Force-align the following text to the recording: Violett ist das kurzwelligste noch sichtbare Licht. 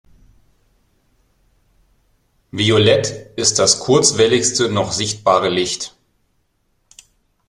Violett 2.51 3.35
ist 3.37 3.59
das 3.59 3.79
kurzwelligste 3.81 4.67
noch 4.67 4.93
sichtbare 4.93 5.49
Licht. 5.49 5.95